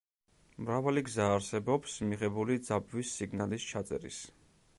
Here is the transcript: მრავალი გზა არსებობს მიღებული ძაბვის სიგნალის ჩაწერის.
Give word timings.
მრავალი 0.61 1.03
გზა 1.09 1.27
არსებობს 1.33 1.99
მიღებული 2.13 2.57
ძაბვის 2.71 3.13
სიგნალის 3.21 3.69
ჩაწერის. 3.75 4.25